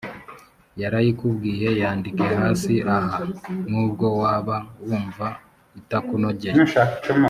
yarayikubwiye 0.81 1.67
yandike 1.81 2.25
hasi 2.41 2.73
aha 2.95 3.19
nubwo 3.69 4.05
waba 4.19 4.55
wumva 4.85 5.27
itakunogeye 5.79 6.57